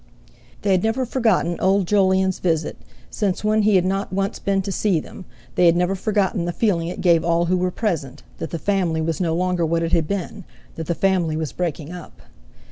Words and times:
They 0.63 0.71
had 0.71 0.81
never 0.81 1.05
forgotten 1.05 1.59
old 1.59 1.85
Jolyon's 1.85 2.39
visit, 2.39 2.75
since 3.11 3.43
when 3.43 3.61
he 3.61 3.75
had 3.75 3.85
not 3.85 4.11
once 4.11 4.39
been 4.39 4.63
to 4.63 4.71
see 4.71 4.99
them; 4.99 5.25
they 5.53 5.67
had 5.67 5.75
never 5.75 5.93
forgotten 5.93 6.45
the 6.45 6.51
feeling 6.51 6.87
it 6.87 7.01
gave 7.01 7.23
all 7.23 7.45
who 7.45 7.57
were 7.57 7.69
present, 7.69 8.23
that 8.39 8.49
the 8.49 8.57
family 8.57 8.99
was 8.99 9.21
no 9.21 9.35
longer 9.35 9.63
what 9.63 9.83
it 9.83 9.91
had 9.91 10.07
been—that 10.07 10.87
the 10.87 10.95
family 10.95 11.37
was 11.37 11.51
breaking 11.51 11.91
up. 11.91 12.23